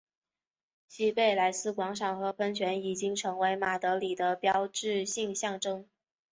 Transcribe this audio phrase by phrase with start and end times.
[0.87, 5.85] 西贝莱斯广场和喷泉已成为马德里的标志性象征。